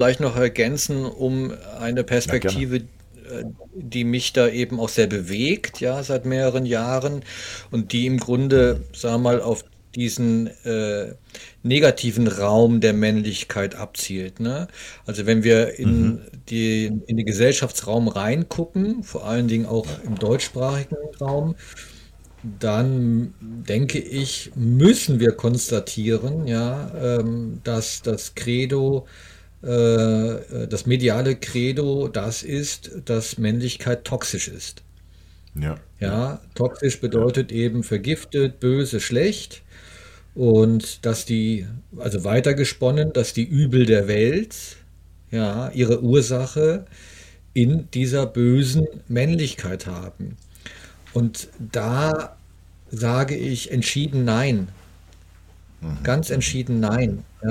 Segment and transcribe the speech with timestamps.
[0.00, 2.04] vielleicht noch ergänzen, um eine.
[2.04, 7.24] Perspektive, äh, die mich da eben auch sehr bewegt, ja, seit mehreren Jahren
[7.72, 8.94] und die im Grunde, Mhm.
[8.94, 9.64] sagen wir mal, auf
[9.96, 11.14] diesen äh,
[11.64, 14.68] negativen Raum der Männlichkeit abzielt, ne?
[15.04, 16.20] Also wenn wir Mhm.
[16.20, 21.56] in die, in den Gesellschaftsraum reingucken, vor allen Dingen auch im deutschsprachigen Raum,
[22.42, 29.06] dann denke ich, müssen wir konstatieren, ja, ähm, dass das Credo,
[29.60, 34.82] das mediale Credo das ist, dass Männlichkeit toxisch ist.
[35.54, 39.62] Ja, ja, toxisch bedeutet eben vergiftet, böse, schlecht
[40.34, 41.66] und dass die,
[41.96, 44.54] also weitergesponnen, dass die Übel der Welt,
[45.30, 46.86] ja, ihre Ursache
[47.54, 50.36] in dieser bösen Männlichkeit haben.
[51.12, 52.36] Und da
[52.90, 54.68] sage ich entschieden nein,
[55.80, 56.02] Mhm.
[56.02, 57.24] ganz entschieden nein.
[57.40, 57.46] Ja,